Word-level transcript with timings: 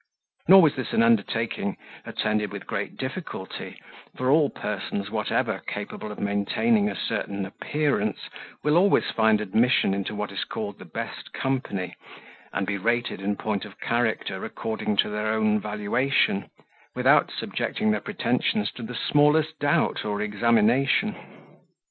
Nor 0.47 0.63
was 0.63 0.75
this 0.75 0.93
an 0.93 1.03
undertaking 1.03 1.77
attended 2.07 2.51
with 2.51 2.65
great 2.65 2.97
difficulty, 2.97 3.79
for 4.15 4.31
all 4.31 4.49
persons 4.49 5.11
whatever 5.11 5.59
capable 5.67 6.11
of 6.11 6.19
maintaining 6.19 6.89
a 6.89 6.95
certain 6.95 7.45
appearance, 7.45 8.17
will 8.63 8.77
always 8.77 9.11
find 9.11 9.39
admission 9.39 9.93
into 9.93 10.15
what 10.15 10.31
is 10.31 10.43
called 10.43 10.79
the 10.79 10.85
best 10.85 11.31
company, 11.33 11.93
and 12.51 12.65
be 12.65 12.79
rated 12.79 13.21
in 13.21 13.35
point 13.35 13.63
of 13.63 13.79
character 13.79 14.43
according 14.43 14.95
to 14.97 15.09
their 15.09 15.27
own 15.27 15.59
valuation, 15.59 16.49
without 16.95 17.29
subjecting 17.31 17.91
their 17.91 18.01
pretensions 18.01 18.71
to 18.71 18.81
the 18.81 18.95
smallest 18.95 19.59
doubt 19.59 20.03
or 20.03 20.19
examination. 20.19 21.15